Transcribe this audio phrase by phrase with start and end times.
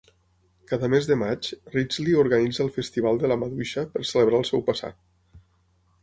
[0.69, 4.65] Cada mes de maig, Ridgely organitza el Festival de la maduixa per celebrar el seu
[4.71, 4.99] passat.